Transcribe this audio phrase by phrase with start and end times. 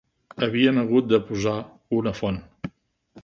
[0.45, 1.55] Havien hagut de posar
[1.99, 2.39] una font